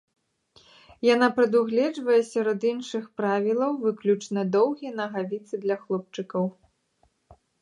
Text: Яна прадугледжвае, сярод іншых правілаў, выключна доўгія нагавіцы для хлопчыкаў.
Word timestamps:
Яна 1.07 1.27
прадугледжвае, 1.39 2.17
сярод 2.31 2.65
іншых 2.71 3.03
правілаў, 3.21 3.71
выключна 3.85 4.47
доўгія 4.57 4.91
нагавіцы 5.03 5.53
для 5.69 5.75
хлопчыкаў. 5.85 6.51